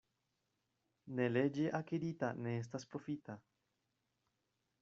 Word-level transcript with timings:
Neleĝe 1.19 1.67
akirita 1.81 2.31
ne 2.47 2.57
estas 2.63 2.89
profita. 2.95 3.37